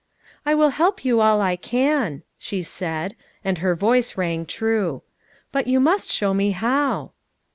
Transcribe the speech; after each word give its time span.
"I 0.47 0.55
will 0.55 0.71
help 0.71 1.05
you 1.05 1.21
all 1.21 1.41
I 1.41 1.55
can," 1.55 2.23
she 2.39 2.63
said— 2.63 3.15
and 3.45 3.59
her 3.59 3.75
voice 3.75 4.17
rang 4.17 4.47
true. 4.47 5.03
"But 5.51 5.67
you 5.67 5.79
must 5.79 6.09
show 6.11 6.33
me 6.33 6.49
how." 6.53 7.11